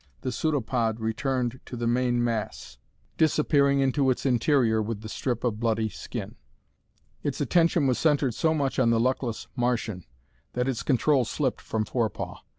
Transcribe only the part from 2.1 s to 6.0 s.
mass, disappearing into its interior with the strip of bloody